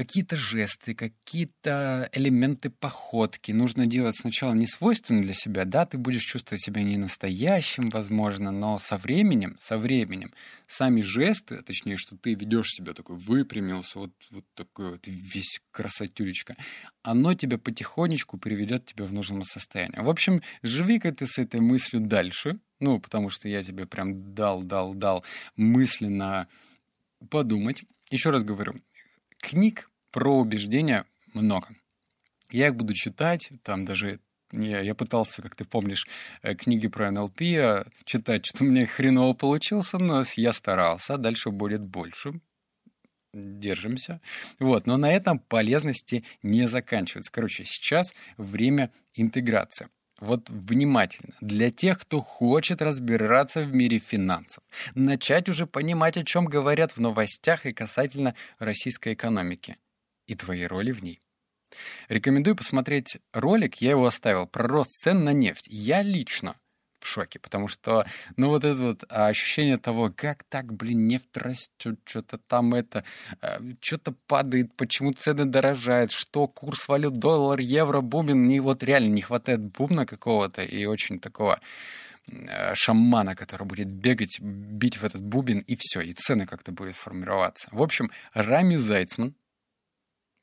какие-то 0.00 0.34
жесты, 0.34 0.94
какие-то 0.94 2.08
элементы 2.14 2.70
походки 2.70 3.52
нужно 3.52 3.86
делать 3.86 4.16
сначала 4.16 4.54
не 4.54 4.66
свойственны 4.66 5.20
для 5.20 5.34
себя, 5.34 5.66
да, 5.66 5.84
ты 5.84 5.98
будешь 5.98 6.22
чувствовать 6.22 6.62
себя 6.62 6.82
не 6.82 6.96
настоящим, 6.96 7.90
возможно, 7.90 8.50
но 8.50 8.78
со 8.78 8.96
временем, 8.96 9.58
со 9.60 9.76
временем 9.76 10.32
сами 10.66 11.02
жесты, 11.02 11.60
точнее, 11.60 11.98
что 11.98 12.16
ты 12.16 12.32
ведешь 12.32 12.70
себя 12.70 12.94
такой, 12.94 13.16
выпрямился, 13.16 13.98
вот, 13.98 14.12
вот 14.30 14.46
такой 14.54 14.92
вот 14.92 15.02
весь 15.06 15.60
красотюлечка, 15.70 16.56
оно 17.02 17.34
тебя 17.34 17.58
потихонечку 17.58 18.38
приведет 18.38 18.86
тебя 18.86 19.04
в 19.04 19.12
нужное 19.12 19.42
состояние. 19.42 20.00
В 20.00 20.08
общем, 20.08 20.40
живи-ка 20.62 21.12
ты 21.12 21.26
с 21.26 21.38
этой 21.38 21.60
мыслью 21.60 22.00
дальше, 22.00 22.58
ну, 22.78 23.00
потому 23.00 23.28
что 23.28 23.50
я 23.50 23.62
тебе 23.62 23.84
прям 23.84 24.32
дал, 24.32 24.62
дал, 24.62 24.94
дал 24.94 25.26
мысленно 25.56 26.48
подумать. 27.28 27.84
Еще 28.10 28.30
раз 28.30 28.44
говорю, 28.44 28.80
книг 29.40 29.89
про 30.10 30.38
убеждения 30.38 31.04
много. 31.34 31.68
Я 32.50 32.68
их 32.68 32.76
буду 32.76 32.94
читать, 32.94 33.50
там 33.62 33.84
даже 33.84 34.20
я, 34.52 34.80
я 34.80 34.94
пытался, 34.94 35.42
как 35.42 35.54
ты 35.54 35.64
помнишь, 35.64 36.06
э, 36.42 36.54
книги 36.54 36.88
про 36.88 37.10
НЛП 37.10 37.42
э, 37.42 37.84
читать, 38.04 38.46
что 38.46 38.64
у 38.64 38.66
меня 38.66 38.86
хреново 38.86 39.34
получился, 39.34 39.98
но 39.98 40.24
я 40.36 40.52
старался, 40.52 41.14
а 41.14 41.18
дальше 41.18 41.50
будет 41.50 41.82
больше. 41.82 42.40
Держимся. 43.32 44.20
Вот, 44.58 44.86
но 44.86 44.96
на 44.96 45.12
этом 45.12 45.38
полезности 45.38 46.24
не 46.42 46.66
заканчиваются. 46.66 47.30
Короче, 47.30 47.64
сейчас 47.64 48.12
время 48.36 48.90
интеграции 49.14 49.88
вот 50.20 50.50
внимательно, 50.50 51.34
для 51.40 51.70
тех, 51.70 51.98
кто 51.98 52.20
хочет 52.20 52.82
разбираться 52.82 53.64
в 53.64 53.74
мире 53.74 53.98
финансов, 53.98 54.62
начать 54.94 55.48
уже 55.48 55.66
понимать, 55.66 56.16
о 56.16 56.24
чем 56.24 56.44
говорят 56.44 56.92
в 56.92 57.00
новостях 57.00 57.66
и 57.66 57.72
касательно 57.72 58.34
российской 58.58 59.14
экономики 59.14 59.76
и 60.30 60.36
твоей 60.36 60.66
роли 60.66 60.92
в 60.92 61.02
ней. 61.02 61.20
Рекомендую 62.08 62.56
посмотреть 62.56 63.18
ролик, 63.32 63.76
я 63.76 63.90
его 63.90 64.06
оставил, 64.06 64.46
про 64.46 64.66
рост 64.66 64.90
цен 65.02 65.24
на 65.24 65.32
нефть. 65.32 65.66
Я 65.68 66.02
лично 66.02 66.56
в 67.00 67.06
шоке, 67.06 67.38
потому 67.38 67.66
что, 67.66 68.04
ну, 68.36 68.48
вот 68.48 68.64
это 68.64 68.78
вот 68.78 69.04
ощущение 69.08 69.78
того, 69.78 70.12
как 70.14 70.44
так, 70.44 70.72
блин, 70.72 71.06
нефть 71.06 71.34
растет, 71.34 71.98
что-то 72.04 72.38
там 72.38 72.74
это, 72.74 73.04
э, 73.40 73.58
что-то 73.80 74.12
падает, 74.26 74.74
почему 74.76 75.12
цены 75.12 75.46
дорожают, 75.46 76.12
что 76.12 76.46
курс 76.46 76.88
валют, 76.88 77.14
доллар, 77.14 77.58
евро, 77.58 78.02
бубен, 78.02 78.46
не, 78.46 78.60
вот 78.60 78.82
реально 78.82 79.14
не 79.14 79.22
хватает 79.22 79.60
бубна 79.60 80.04
какого-то 80.04 80.62
и 80.62 80.84
очень 80.84 81.18
такого 81.18 81.58
э, 82.28 82.74
шамана, 82.74 83.34
который 83.34 83.66
будет 83.66 83.88
бегать, 83.88 84.38
бить 84.40 84.98
в 84.98 85.04
этот 85.04 85.22
бубен, 85.22 85.60
и 85.60 85.76
все, 85.78 86.02
и 86.02 86.12
цены 86.12 86.46
как-то 86.46 86.70
будут 86.70 86.96
формироваться. 86.96 87.68
В 87.72 87.80
общем, 87.82 88.10
Рами 88.34 88.76
Зайцман, 88.76 89.34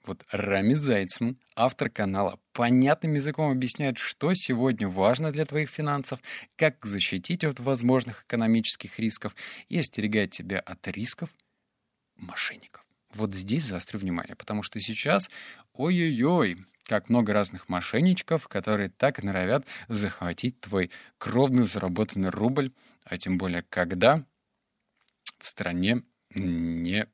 вот 0.07 0.23
Рами 0.31 0.73
Зайцман, 0.73 1.37
автор 1.55 1.89
канала, 1.89 2.39
понятным 2.53 3.13
языком 3.13 3.51
объясняет, 3.51 3.97
что 3.97 4.33
сегодня 4.33 4.87
важно 4.87 5.31
для 5.31 5.45
твоих 5.45 5.69
финансов, 5.69 6.19
как 6.55 6.85
защитить 6.85 7.43
от 7.43 7.59
возможных 7.59 8.23
экономических 8.23 8.99
рисков 8.99 9.35
и 9.69 9.77
остерегать 9.77 10.31
тебя 10.31 10.59
от 10.59 10.87
рисков 10.87 11.29
мошенников. 12.15 12.85
Вот 13.13 13.33
здесь 13.33 13.65
заострю 13.65 13.99
внимание, 13.99 14.35
потому 14.35 14.63
что 14.63 14.79
сейчас, 14.79 15.29
ой-ой-ой, 15.73 16.57
как 16.85 17.09
много 17.09 17.33
разных 17.33 17.69
мошенничков, 17.69 18.47
которые 18.47 18.89
так 18.89 19.19
и 19.19 19.25
норовят 19.25 19.65
захватить 19.87 20.59
твой 20.61 20.91
кровно 21.17 21.63
заработанный 21.63 22.29
рубль, 22.29 22.71
а 23.03 23.17
тем 23.17 23.37
более 23.37 23.63
когда 23.63 24.25
в 25.37 25.45
стране 25.45 26.03
не 26.33 27.07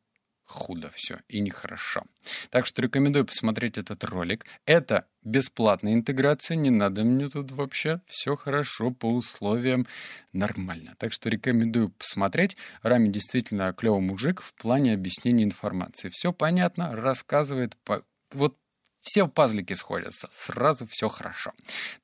худо 0.53 0.91
все 0.95 1.19
и 1.27 1.39
нехорошо. 1.39 2.03
Так 2.49 2.65
что 2.65 2.81
рекомендую 2.81 3.25
посмотреть 3.25 3.77
этот 3.77 4.03
ролик. 4.03 4.45
Это 4.65 5.07
бесплатная 5.23 5.93
интеграция, 5.93 6.55
не 6.55 6.69
надо 6.69 7.03
мне 7.03 7.29
тут 7.29 7.51
вообще. 7.51 8.01
Все 8.07 8.35
хорошо 8.35 8.91
по 8.91 9.07
условиям 9.07 9.87
нормально. 10.31 10.95
Так 10.99 11.11
что 11.11 11.29
рекомендую 11.29 11.89
посмотреть. 11.89 12.55
Рами 12.81 13.09
действительно 13.09 13.73
клевый 13.73 14.01
мужик 14.01 14.41
в 14.41 14.53
плане 14.53 14.93
объяснения 14.93 15.43
информации. 15.43 16.09
Все 16.09 16.31
понятно, 16.31 16.95
рассказывает 16.95 17.75
по... 17.83 18.03
вот 18.31 18.57
все 19.01 19.27
пазлики 19.27 19.73
сходятся, 19.73 20.29
сразу 20.31 20.87
все 20.87 21.09
хорошо. 21.09 21.51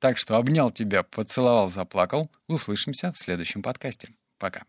Так 0.00 0.18
что 0.18 0.36
обнял 0.36 0.70
тебя, 0.70 1.02
поцеловал, 1.02 1.70
заплакал. 1.70 2.30
Услышимся 2.46 3.12
в 3.12 3.18
следующем 3.18 3.62
подкасте. 3.62 4.10
Пока. 4.38 4.64